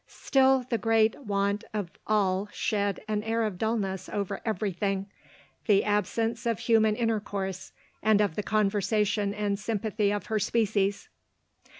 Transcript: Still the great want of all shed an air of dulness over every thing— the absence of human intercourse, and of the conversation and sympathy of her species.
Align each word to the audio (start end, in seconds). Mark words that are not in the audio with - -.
Still 0.07 0.63
the 0.67 0.79
great 0.79 1.15
want 1.25 1.63
of 1.75 1.91
all 2.07 2.49
shed 2.51 3.01
an 3.07 3.21
air 3.21 3.43
of 3.43 3.59
dulness 3.59 4.09
over 4.09 4.41
every 4.43 4.71
thing— 4.71 5.05
the 5.67 5.83
absence 5.83 6.47
of 6.47 6.57
human 6.57 6.95
intercourse, 6.95 7.71
and 8.01 8.19
of 8.19 8.35
the 8.35 8.41
conversation 8.41 9.31
and 9.31 9.59
sympathy 9.59 10.11
of 10.11 10.25
her 10.25 10.39
species. 10.39 11.07